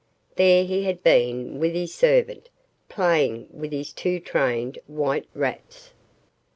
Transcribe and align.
There 0.35 0.65
he 0.65 0.81
had 0.85 1.03
been 1.03 1.59
with 1.59 1.75
his 1.75 1.93
servant, 1.93 2.49
playing 2.89 3.45
with 3.51 3.71
his 3.71 3.93
two 3.93 4.19
trained 4.19 4.79
white 4.87 5.27
rats. 5.35 5.91